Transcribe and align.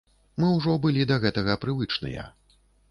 Мы 0.43 0.47
ўжо 0.53 0.73
былі 0.85 1.03
да 1.13 1.21
гэтага 1.27 1.59
прывычныя. 1.65 2.29